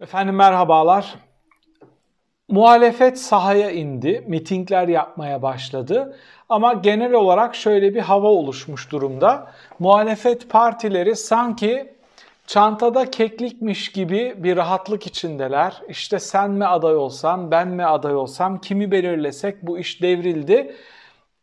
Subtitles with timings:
[0.00, 1.14] Efendim merhabalar.
[2.48, 6.16] Muhalefet sahaya indi, mitingler yapmaya başladı.
[6.48, 9.52] Ama genel olarak şöyle bir hava oluşmuş durumda.
[9.78, 11.94] Muhalefet partileri sanki
[12.46, 15.82] çantada keklikmiş gibi bir rahatlık içindeler.
[15.88, 20.76] İşte sen mi aday olsan, ben mi aday olsam, kimi belirlesek bu iş devrildi.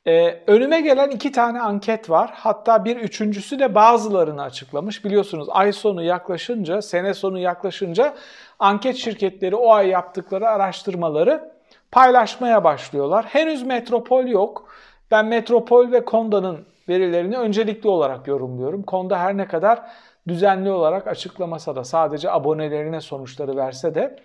[0.07, 2.31] Ee, önüme gelen iki tane anket var.
[2.33, 5.05] Hatta bir üçüncüsü de bazılarını açıklamış.
[5.05, 8.13] Biliyorsunuz ay sonu yaklaşınca, sene sonu yaklaşınca
[8.59, 11.51] anket şirketleri o ay yaptıkları araştırmaları
[11.91, 13.25] paylaşmaya başlıyorlar.
[13.25, 14.67] Henüz metropol yok.
[15.11, 18.83] Ben metropol ve Konda'nın verilerini öncelikli olarak yorumluyorum.
[18.83, 19.81] Konda her ne kadar
[20.27, 24.15] düzenli olarak açıklamasa da sadece abonelerine sonuçları verse de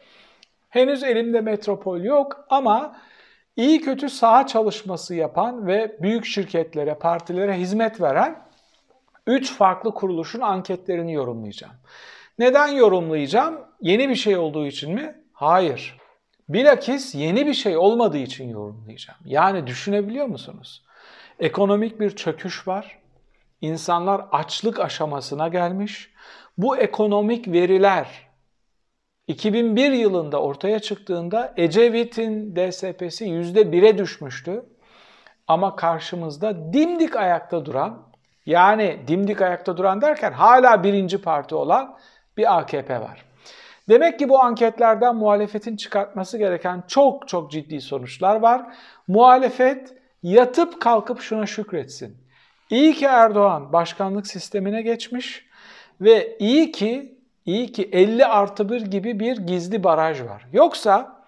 [0.68, 2.96] henüz elimde metropol yok ama
[3.58, 8.42] iyi kötü saha çalışması yapan ve büyük şirketlere, partilere hizmet veren
[9.26, 11.74] 3 farklı kuruluşun anketlerini yorumlayacağım.
[12.38, 13.60] Neden yorumlayacağım?
[13.80, 15.16] Yeni bir şey olduğu için mi?
[15.32, 15.98] Hayır.
[16.48, 19.20] Bilakis yeni bir şey olmadığı için yorumlayacağım.
[19.24, 20.84] Yani düşünebiliyor musunuz?
[21.38, 22.98] Ekonomik bir çöküş var.
[23.60, 26.10] İnsanlar açlık aşamasına gelmiş.
[26.58, 28.27] Bu ekonomik veriler
[29.28, 34.64] 2001 yılında ortaya çıktığında Ecevit'in DSP'si %1'e düşmüştü.
[35.48, 38.02] Ama karşımızda dimdik ayakta duran,
[38.46, 41.96] yani dimdik ayakta duran derken hala birinci parti olan
[42.36, 43.24] bir AKP var.
[43.88, 48.62] Demek ki bu anketlerden muhalefetin çıkartması gereken çok çok ciddi sonuçlar var.
[49.08, 52.16] Muhalefet yatıp kalkıp şuna şükretsin.
[52.70, 55.46] İyi ki Erdoğan başkanlık sistemine geçmiş
[56.00, 57.17] ve iyi ki
[57.48, 60.46] İyi ki 50 artı 1 gibi bir gizli baraj var.
[60.52, 61.22] Yoksa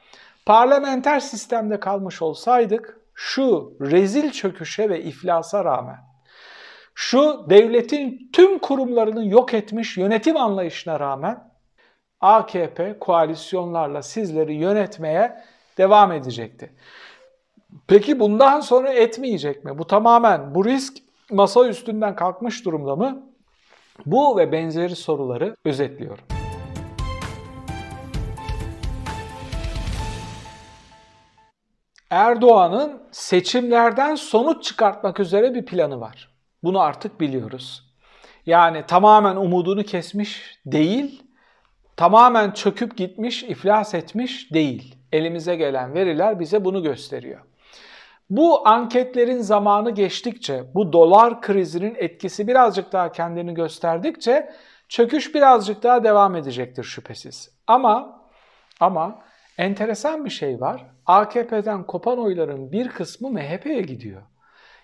[0.46, 5.98] parlamenter sistemde kalmış olsaydık şu rezil çöküşe ve iflasa rağmen
[6.94, 11.50] şu devletin tüm kurumlarını yok etmiş yönetim anlayışına rağmen
[12.20, 15.44] AKP koalisyonlarla sizleri yönetmeye
[15.78, 16.72] devam edecekti.
[17.86, 19.78] Peki bundan sonra etmeyecek mi?
[19.78, 20.98] Bu tamamen bu risk
[21.30, 23.29] masa üstünden kalkmış durumda mı?
[24.06, 26.24] Bu ve benzeri soruları özetliyorum.
[32.10, 36.30] Erdoğan'ın seçimlerden sonuç çıkartmak üzere bir planı var.
[36.62, 37.90] Bunu artık biliyoruz.
[38.46, 41.22] Yani tamamen umudunu kesmiş değil,
[41.96, 44.94] tamamen çöküp gitmiş, iflas etmiş değil.
[45.12, 47.40] Elimize gelen veriler bize bunu gösteriyor.
[48.30, 54.50] Bu anketlerin zamanı geçtikçe, bu dolar krizinin etkisi birazcık daha kendini gösterdikçe
[54.88, 57.58] çöküş birazcık daha devam edecektir şüphesiz.
[57.66, 58.20] Ama
[58.80, 59.22] ama
[59.58, 60.86] enteresan bir şey var.
[61.06, 64.22] AKP'den kopan oyların bir kısmı MHP'ye gidiyor.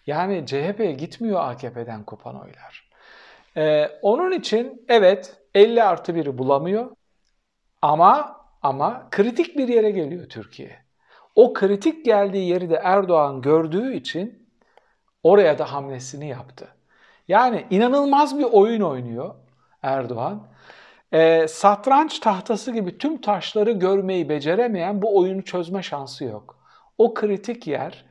[0.07, 2.91] Yani CHP'ye gitmiyor AKP'den kopan oylar.
[3.57, 6.91] Ee, onun için evet 50 artı 1'i bulamıyor
[7.83, 10.86] ama ama kritik bir yere geliyor Türkiye.
[11.37, 14.49] O kritik geldiği yeri de Erdoğan gördüğü için
[15.23, 16.69] oraya da hamlesini yaptı.
[17.29, 19.35] Yani inanılmaz bir oyun oynuyor
[19.83, 20.49] Erdoğan.
[21.13, 26.59] E, satranç tahtası gibi tüm taşları görmeyi beceremeyen bu oyunu çözme şansı yok.
[26.99, 28.05] O kritik yer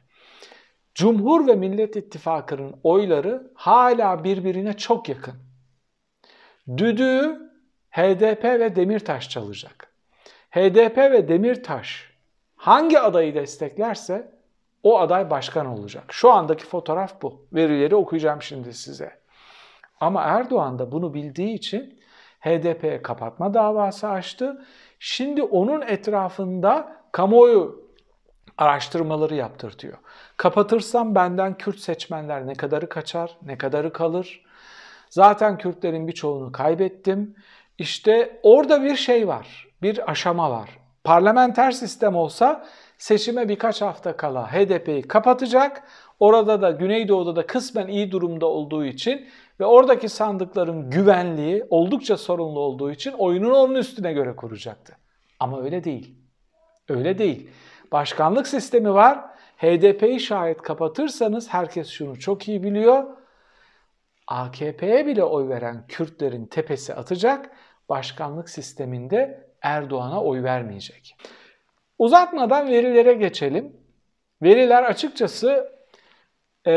[0.95, 5.33] Cumhur ve Millet İttifakı'nın oyları hala birbirine çok yakın.
[6.77, 7.51] Düdüğü
[7.91, 9.93] HDP ve Demirtaş çalacak.
[10.51, 12.14] HDP ve Demirtaş
[12.65, 14.31] hangi adayı desteklerse
[14.83, 16.03] o aday başkan olacak.
[16.09, 17.45] Şu andaki fotoğraf bu.
[17.53, 19.19] Verileri okuyacağım şimdi size.
[19.99, 21.99] Ama Erdoğan da bunu bildiği için
[22.39, 24.65] HDP'ye kapatma davası açtı.
[24.99, 27.89] Şimdi onun etrafında kamuoyu
[28.57, 29.97] araştırmaları yaptırtıyor.
[30.37, 34.45] Kapatırsam benden Kürt seçmenler ne kadarı kaçar, ne kadarı kalır?
[35.09, 37.35] Zaten Kürtlerin birçoğunu kaybettim.
[37.77, 40.84] İşte orada bir şey var, bir aşama var.
[41.05, 42.65] Parlamenter sistem olsa
[42.97, 45.83] seçime birkaç hafta kala HDP'yi kapatacak.
[46.19, 49.27] Orada da Güneydoğu'da da kısmen iyi durumda olduğu için
[49.59, 54.97] ve oradaki sandıkların güvenliği oldukça sorunlu olduğu için oyununu onun üstüne göre kuracaktı.
[55.39, 56.15] Ama öyle değil.
[56.89, 57.49] Öyle değil.
[57.91, 59.19] Başkanlık sistemi var.
[59.57, 63.03] HDP'yi şayet kapatırsanız herkes şunu çok iyi biliyor.
[64.27, 67.51] AKP'ye bile oy veren Kürtlerin tepesi atacak.
[67.89, 71.17] Başkanlık sisteminde Erdoğan'a oy vermeyecek.
[71.99, 73.77] Uzatmadan verilere geçelim.
[74.41, 75.71] Veriler açıkçası
[76.67, 76.71] e,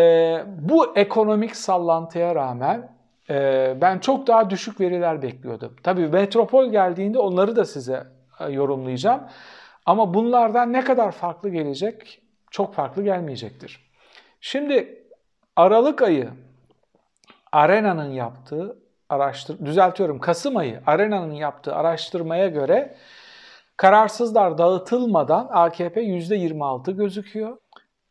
[0.47, 2.97] bu ekonomik sallantıya rağmen
[3.31, 5.77] e, ben çok daha düşük veriler bekliyordum.
[5.83, 8.07] Tabii metropol geldiğinde onları da size
[8.41, 9.21] e, yorumlayacağım.
[9.87, 12.23] Ama bunlardan ne kadar farklı gelecek?
[12.51, 13.91] Çok farklı gelmeyecektir.
[14.41, 15.05] Şimdi
[15.57, 16.29] Aralık ayı
[17.53, 18.79] Arena'nın yaptığı
[19.09, 22.97] araştır düzeltiyorum Kasım ayı Arena'nın yaptığı araştırmaya göre
[23.77, 27.59] kararsızlar dağıtılmadan AKP %26 gözüküyor.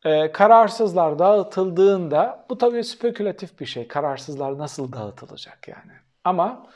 [0.05, 3.87] Ee, kararsızlar dağıtıldığında bu tabii spekülatif bir şey.
[3.87, 5.91] Kararsızlar nasıl dağıtılacak yani.
[6.23, 6.67] Ama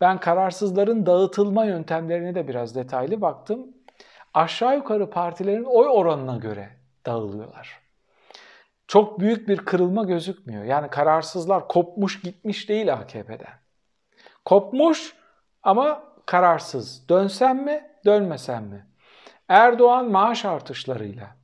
[0.00, 3.66] ben kararsızların dağıtılma yöntemlerine de biraz detaylı baktım.
[4.34, 6.70] Aşağı yukarı partilerin oy oranına göre
[7.06, 7.83] dağılıyorlar.
[8.86, 10.64] Çok büyük bir kırılma gözükmüyor.
[10.64, 13.58] Yani kararsızlar kopmuş gitmiş değil AKP'den.
[14.44, 15.16] Kopmuş
[15.62, 17.08] ama kararsız.
[17.08, 18.86] Dönsem mi, dönmesem mi?
[19.48, 21.36] Erdoğan maaş artışlarıyla,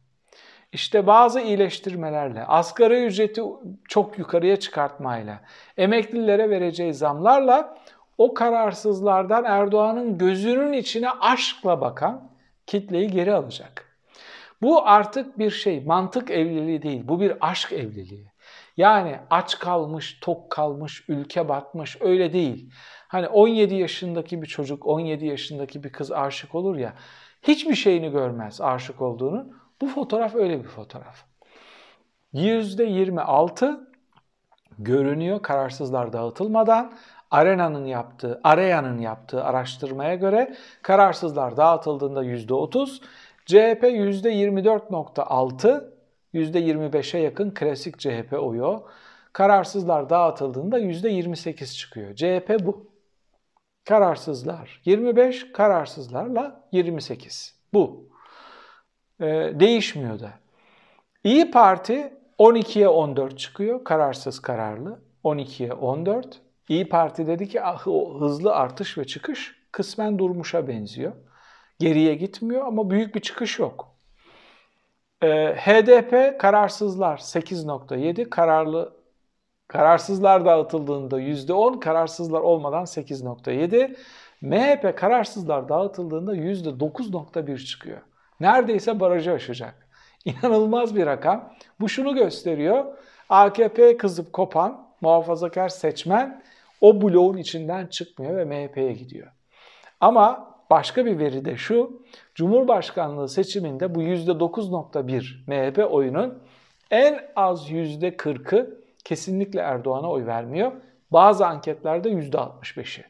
[0.72, 3.42] işte bazı iyileştirmelerle, asgari ücreti
[3.88, 5.40] çok yukarıya çıkartmayla,
[5.76, 7.78] emeklilere vereceği zamlarla
[8.18, 12.30] o kararsızlardan Erdoğan'ın gözünün içine aşkla bakan
[12.66, 13.89] kitleyi geri alacak.
[14.62, 18.30] Bu artık bir şey, mantık evliliği değil, bu bir aşk evliliği.
[18.76, 22.70] Yani aç kalmış, tok kalmış, ülke batmış öyle değil.
[23.08, 26.94] Hani 17 yaşındaki bir çocuk, 17 yaşındaki bir kız aşık olur ya,
[27.42, 29.52] hiçbir şeyini görmez aşık olduğunu.
[29.80, 31.24] Bu fotoğraf öyle bir fotoğraf.
[32.34, 33.88] %26
[34.78, 36.92] görünüyor kararsızlar dağıtılmadan.
[37.30, 43.02] Arena'nın yaptığı, Areya'nın yaptığı araştırmaya göre kararsızlar dağıtıldığında %30,
[43.50, 45.84] CHP %24.6,
[46.34, 48.82] %25'e yakın klasik CHP oyu.
[49.32, 52.14] Kararsızlar dağıtıldığında %28 çıkıyor.
[52.14, 52.90] CHP bu.
[53.84, 57.54] Kararsızlar 25, kararsızlarla 28.
[57.72, 58.08] Bu.
[59.20, 60.30] Ee, değişmiyor da.
[61.24, 63.84] İyi Parti 12'ye 14 çıkıyor.
[63.84, 65.00] Kararsız kararlı.
[65.24, 66.40] 12'ye 14.
[66.68, 71.12] İyi Parti dedi ki ah, o hızlı artış ve çıkış kısmen durmuşa benziyor.
[71.80, 73.94] Geriye gitmiyor ama büyük bir çıkış yok.
[75.22, 78.92] Ee, HDP kararsızlar 8.7, kararlı
[79.68, 83.96] kararsızlar dağıtıldığında %10, kararsızlar olmadan 8.7.
[84.40, 88.00] MHP kararsızlar dağıtıldığında %9.1 çıkıyor.
[88.40, 89.88] Neredeyse barajı aşacak.
[90.24, 91.52] İnanılmaz bir rakam.
[91.80, 92.84] Bu şunu gösteriyor.
[93.28, 96.42] AKP kızıp kopan muhafazakar seçmen
[96.80, 99.32] o bloğun içinden çıkmıyor ve MHP'ye gidiyor.
[100.00, 102.02] Ama başka bir veri de şu.
[102.34, 106.42] Cumhurbaşkanlığı seçiminde bu %9.1 MHP oyunun
[106.90, 110.72] en az %40'ı kesinlikle Erdoğan'a oy vermiyor.
[111.10, 113.04] Bazı anketlerde %65'i.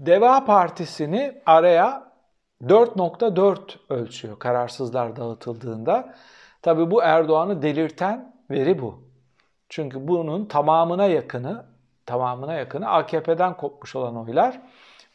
[0.00, 2.12] Deva Partisi'ni araya
[2.62, 3.58] 4.4
[3.88, 6.14] ölçüyor kararsızlar dağıtıldığında.
[6.62, 9.04] Tabi bu Erdoğan'ı delirten veri bu.
[9.68, 11.66] Çünkü bunun tamamına yakını
[12.06, 14.60] tamamına yakını AKP'den kopmuş olan oylar.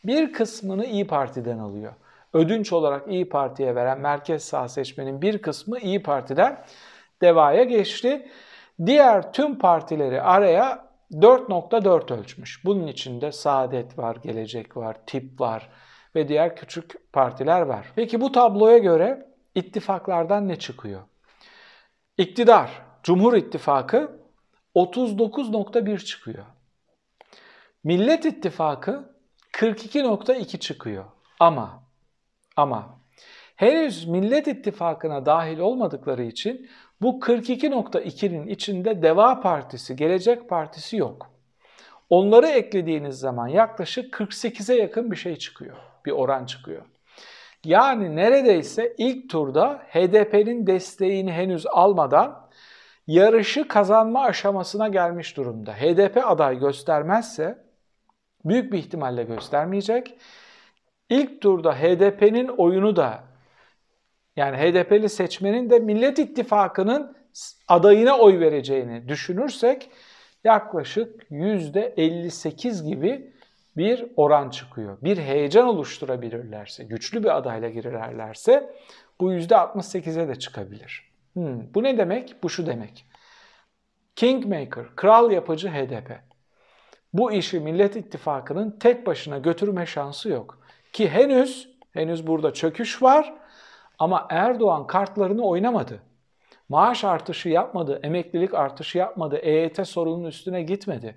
[0.03, 1.93] Bir kısmını İyi Parti'den alıyor.
[2.33, 6.65] Ödünç olarak İyi Parti'ye veren merkez sağ seçmenin bir kısmı İyi Parti'den
[7.21, 8.29] Deva'ya geçti.
[8.85, 12.65] Diğer tüm partileri araya 4.4 ölçmüş.
[12.65, 15.69] Bunun içinde Saadet var, Gelecek var, Tip var
[16.15, 17.91] ve diğer küçük partiler var.
[17.95, 19.25] Peki bu tabloya göre
[19.55, 21.01] ittifaklardan ne çıkıyor?
[22.17, 24.19] İktidar, Cumhur İttifakı
[24.75, 26.45] 39.1 çıkıyor.
[27.83, 29.18] Millet İttifakı
[29.53, 31.05] 42.2 çıkıyor.
[31.39, 31.83] Ama
[32.55, 32.99] ama
[33.55, 36.69] henüz Millet İttifakı'na dahil olmadıkları için
[37.01, 41.31] bu 42.2'nin içinde Deva Partisi, Gelecek Partisi yok.
[42.09, 45.77] Onları eklediğiniz zaman yaklaşık 48'e yakın bir şey çıkıyor.
[46.05, 46.81] Bir oran çıkıyor.
[47.65, 52.49] Yani neredeyse ilk turda HDP'nin desteğini henüz almadan
[53.07, 55.73] yarışı kazanma aşamasına gelmiş durumda.
[55.73, 57.68] HDP aday göstermezse
[58.45, 60.17] büyük bir ihtimalle göstermeyecek.
[61.09, 63.23] İlk turda HDP'nin oyunu da
[64.35, 67.15] yani HDP'li seçmenin de Millet İttifakı'nın
[67.67, 69.89] adayına oy vereceğini düşünürsek
[70.43, 73.33] yaklaşık %58 gibi
[73.77, 74.97] bir oran çıkıyor.
[75.01, 78.73] Bir heyecan oluşturabilirlerse, güçlü bir adayla girerlerse
[79.19, 81.11] bu %68'e de çıkabilir.
[81.33, 82.35] Hmm, bu ne demek?
[82.43, 83.05] Bu şu demek.
[84.15, 86.28] Kingmaker, kral yapıcı HDP.
[87.13, 90.59] Bu işi Millet İttifakı'nın tek başına götürme şansı yok.
[90.93, 93.33] Ki henüz, henüz burada çöküş var
[93.99, 95.99] ama Erdoğan kartlarını oynamadı.
[96.69, 101.15] Maaş artışı yapmadı, emeklilik artışı yapmadı, EYT sorunun üstüne gitmedi.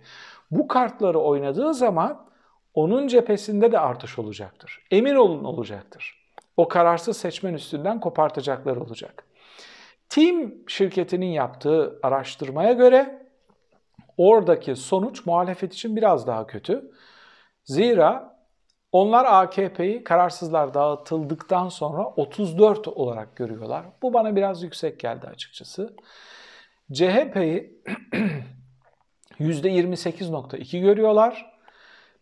[0.50, 2.26] Bu kartları oynadığı zaman
[2.74, 4.82] onun cephesinde de artış olacaktır.
[4.90, 6.22] Emin olun olacaktır.
[6.56, 9.24] O kararsız seçmen üstünden kopartacaklar olacak.
[10.08, 13.21] Team şirketinin yaptığı araştırmaya göre
[14.16, 16.90] oradaki sonuç muhalefet için biraz daha kötü.
[17.64, 18.36] Zira
[18.92, 23.84] onlar AKP'yi kararsızlar dağıtıldıktan sonra 34 olarak görüyorlar.
[24.02, 25.96] Bu bana biraz yüksek geldi açıkçası.
[26.92, 27.82] CHP'yi
[29.40, 31.52] %28.2 görüyorlar.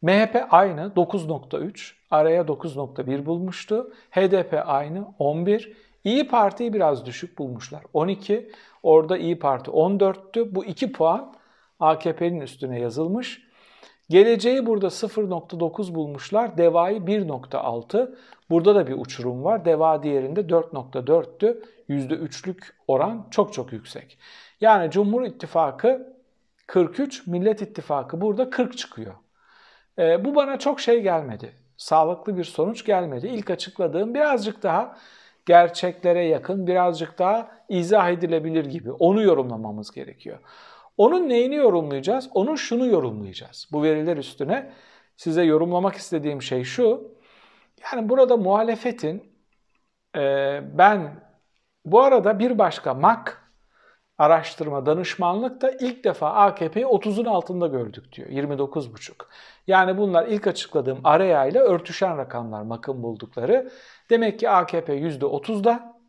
[0.02, 3.92] MHP aynı 9.3, araya 9.1 bulmuştu.
[4.10, 5.76] HDP aynı 11.
[6.04, 8.52] İyi Parti'yi biraz düşük bulmuşlar 12.
[8.82, 10.54] Orada İyi Parti 14'tü.
[10.54, 11.34] Bu 2 puan
[11.80, 13.42] AKP'nin üstüne yazılmış.
[14.10, 16.58] Geleceği burada 0.9 bulmuşlar.
[16.58, 18.14] Deva'yı 1.6.
[18.50, 19.64] Burada da bir uçurum var.
[19.64, 21.62] Deva diğerinde 4.4'tü.
[21.88, 24.18] %3'lük oran çok çok yüksek.
[24.60, 26.16] Yani Cumhur İttifakı
[26.66, 29.14] 43, Millet İttifakı burada 40 çıkıyor.
[29.98, 31.52] E, bu bana çok şey gelmedi.
[31.76, 33.26] Sağlıklı bir sonuç gelmedi.
[33.26, 34.96] İlk açıkladığım birazcık daha
[35.46, 38.92] gerçeklere yakın, birazcık daha izah edilebilir gibi.
[38.92, 40.38] Onu yorumlamamız gerekiyor.
[41.00, 42.28] Onun neyini yorumlayacağız?
[42.34, 43.68] Onun şunu yorumlayacağız.
[43.72, 44.72] Bu veriler üstüne
[45.16, 47.14] size yorumlamak istediğim şey şu.
[47.82, 49.32] Yani burada muhalefetin
[50.16, 50.20] e,
[50.78, 51.24] ben
[51.84, 53.52] bu arada bir başka MAK
[54.18, 58.28] araştırma danışmanlıkta ilk defa AKP'yi 30'un altında gördük diyor.
[58.28, 59.26] 29,5.
[59.66, 63.70] Yani bunlar ilk açıkladığım araya ile örtüşen rakamlar MAK'ın buldukları.
[64.10, 66.00] Demek ki AKP %30'da,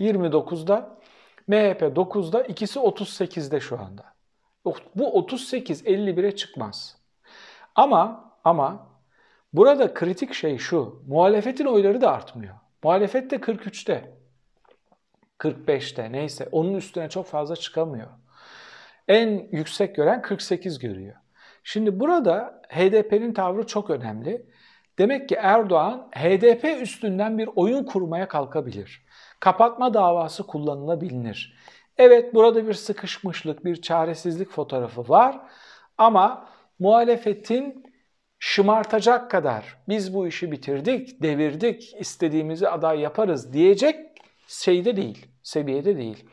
[0.00, 0.98] 29'da,
[1.46, 4.19] MHP 9'da, ikisi 38'de şu anda.
[4.64, 6.96] Bu 38 51'e çıkmaz.
[7.74, 8.86] Ama ama
[9.52, 11.02] burada kritik şey şu.
[11.08, 12.54] Muhalefetin oyları da artmıyor.
[12.82, 14.20] Muhalefet de 43'te.
[15.38, 18.08] 45'te neyse onun üstüne çok fazla çıkamıyor.
[19.08, 21.16] En yüksek gören 48 görüyor.
[21.64, 24.46] Şimdi burada HDP'nin tavrı çok önemli.
[24.98, 29.06] Demek ki Erdoğan HDP üstünden bir oyun kurmaya kalkabilir.
[29.40, 31.56] Kapatma davası kullanılabilir.
[32.00, 35.40] Evet burada bir sıkışmışlık, bir çaresizlik fotoğrafı var
[35.98, 37.84] ama muhalefetin
[38.38, 43.96] şımartacak kadar biz bu işi bitirdik, devirdik, istediğimizi aday yaparız diyecek
[44.46, 46.24] şeyde değil, seviyede değil.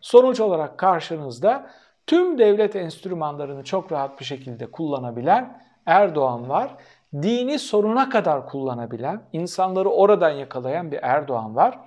[0.00, 1.70] Sonuç olarak karşınızda
[2.06, 6.76] tüm devlet enstrümanlarını çok rahat bir şekilde kullanabilen Erdoğan var.
[7.14, 11.78] Dini sonuna kadar kullanabilen, insanları oradan yakalayan bir Erdoğan var.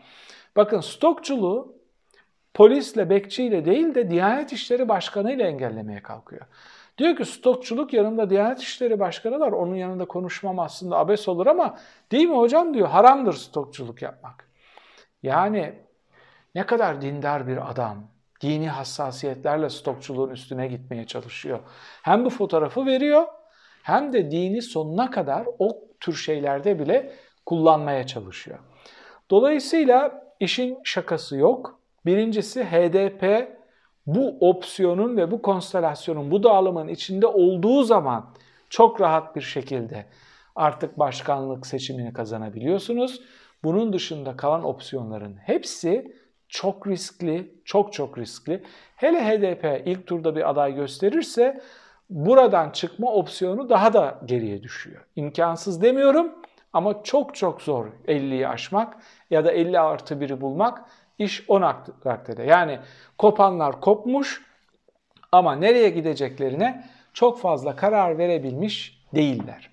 [0.55, 1.78] Bakın stokçuluğu
[2.53, 6.45] polisle, bekçiyle değil de Diyanet İşleri Başkanı ile engellemeye kalkıyor.
[6.97, 9.51] Diyor ki stokçuluk yanımda Diyanet İşleri Başkanı var.
[9.51, 11.77] Onun yanında konuşmam aslında abes olur ama
[12.11, 14.49] değil mi hocam diyor haramdır stokçuluk yapmak.
[15.23, 15.73] Yani
[16.55, 17.97] ne kadar dindar bir adam.
[18.41, 21.59] Dini hassasiyetlerle stokçuluğun üstüne gitmeye çalışıyor.
[22.03, 23.27] Hem bu fotoğrafı veriyor
[23.83, 27.13] hem de dini sonuna kadar o tür şeylerde bile
[27.45, 28.59] kullanmaya çalışıyor.
[29.29, 31.78] Dolayısıyla işin şakası yok.
[32.05, 33.49] Birincisi HDP
[34.07, 38.33] bu opsiyonun ve bu konstelasyonun, bu dağılımın içinde olduğu zaman
[38.69, 40.05] çok rahat bir şekilde
[40.55, 43.21] artık başkanlık seçimini kazanabiliyorsunuz.
[43.63, 46.15] Bunun dışında kalan opsiyonların hepsi
[46.49, 48.63] çok riskli, çok çok riskli.
[48.95, 51.61] Hele HDP ilk turda bir aday gösterirse
[52.09, 55.05] buradan çıkma opsiyonu daha da geriye düşüyor.
[55.15, 56.31] İmkansız demiyorum
[56.73, 58.97] ama çok çok zor 50'yi aşmak
[59.29, 60.85] ya da 50 artı 1'i bulmak
[61.19, 62.43] iş o raddede.
[62.43, 62.79] Yani
[63.17, 64.41] kopanlar kopmuş
[65.31, 69.69] ama nereye gideceklerine çok fazla karar verebilmiş değiller.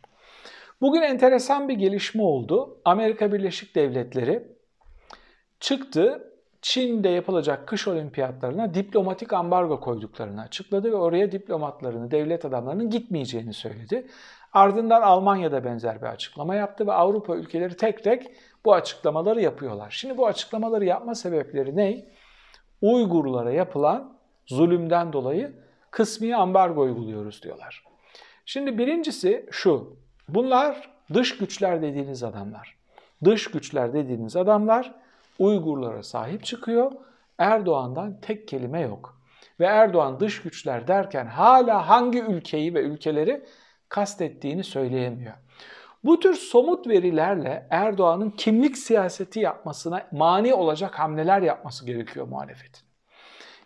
[0.81, 2.81] Bugün enteresan bir gelişme oldu.
[2.85, 4.43] Amerika Birleşik Devletleri
[5.61, 13.53] çıktı Çin'de yapılacak kış olimpiyatlarına diplomatik ambargo koyduklarını açıkladı ve oraya diplomatlarını, devlet adamlarının gitmeyeceğini
[13.53, 14.07] söyledi.
[14.53, 18.27] Ardından Almanya'da benzer bir açıklama yaptı ve Avrupa ülkeleri tek tek
[18.67, 19.91] bu açıklamaları yapıyorlar.
[19.91, 22.05] Şimdi bu açıklamaları yapma sebepleri ne?
[22.83, 25.53] Uygurlara yapılan zulümden dolayı
[25.91, 27.85] kısmi ambargo uyguluyoruz diyorlar.
[28.45, 29.97] Şimdi birincisi şu.
[30.29, 32.77] Bunlar dış güçler dediğiniz adamlar.
[33.25, 34.95] Dış güçler dediğiniz adamlar
[35.39, 36.93] Uygurlara sahip çıkıyor.
[37.39, 39.21] Erdoğan'dan tek kelime yok.
[39.61, 43.45] Ve Erdoğan dış güçler derken hala hangi ülkeyi ve ülkeleri
[43.89, 45.35] kastettiğini söyleyemiyor.
[46.07, 52.83] Bu tür somut verilerle Erdoğan'ın kimlik siyaseti yapmasına mani olacak hamleler yapması gerekiyor muhalefetin.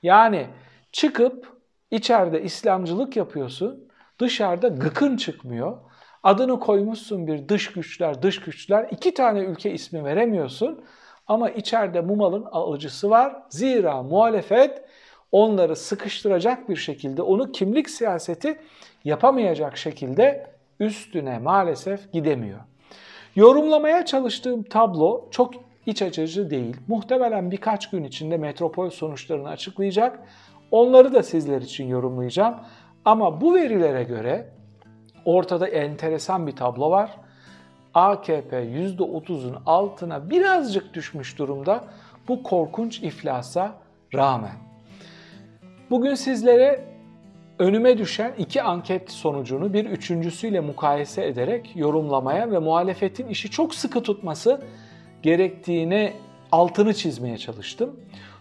[0.03, 0.47] Yani
[0.93, 1.57] çıkıp
[1.91, 5.79] içeride İslamcılık yapıyorsun, dışarıda gıkın çıkmıyor.
[6.23, 10.85] Adını koymuşsun bir dış güçler, dış güçler, iki tane ülke ismi veremiyorsun.
[11.27, 13.37] Ama içeride Mumal'ın alıcısı var.
[13.51, 14.83] Zira muhalefet
[15.33, 18.61] onları sıkıştıracak bir şekilde onu kimlik siyaseti
[19.05, 20.51] yapamayacak şekilde
[20.81, 22.61] üstüne maalesef gidemiyor.
[23.37, 25.55] Yorumlamaya çalıştığım tablo çok
[25.87, 26.77] iç açıcı değil.
[26.89, 30.19] Muhtemelen birkaç gün içinde metropol sonuçlarını açıklayacak.
[30.71, 32.55] Onları da sizler için yorumlayacağım.
[33.05, 34.49] Ama bu verilere göre
[35.25, 37.11] ortada enteresan bir tablo var.
[37.95, 41.85] AKP %30'un altına birazcık düşmüş durumda
[42.29, 43.73] bu korkunç iflasa
[44.15, 44.55] rağmen.
[45.91, 46.85] Bugün sizlere
[47.61, 54.03] önüme düşen iki anket sonucunu bir üçüncüsüyle mukayese ederek yorumlamaya ve muhalefetin işi çok sıkı
[54.03, 54.63] tutması
[55.23, 56.13] gerektiğine
[56.53, 57.97] altını çizmeye çalıştım.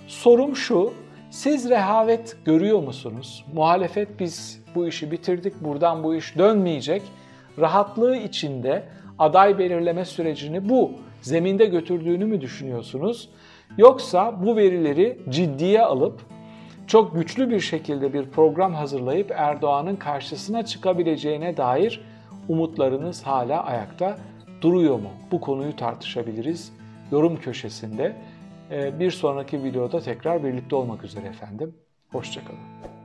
[0.08, 0.94] Sorum şu,
[1.30, 3.46] siz rehavet görüyor musunuz?
[3.54, 7.02] Muhalefet biz bu işi bitirdik, buradan bu iş dönmeyecek.
[7.60, 8.84] Rahatlığı içinde
[9.20, 13.30] aday belirleme sürecini bu zeminde götürdüğünü mü düşünüyorsunuz?
[13.78, 16.22] Yoksa bu verileri ciddiye alıp
[16.90, 22.02] çok güçlü bir şekilde bir program hazırlayıp Erdoğan'ın karşısına çıkabileceğine dair
[22.48, 24.18] umutlarınız hala ayakta
[24.62, 25.10] duruyor mu?
[25.32, 26.74] Bu konuyu tartışabiliriz
[27.12, 28.16] yorum köşesinde.
[28.72, 31.76] Ee, bir sonraki videoda tekrar birlikte olmak üzere efendim.
[32.12, 32.99] Hoşçakalın.